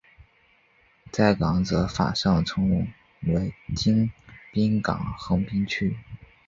[1.11, 4.11] 在港则法上称为京
[4.51, 5.95] 滨港横滨区。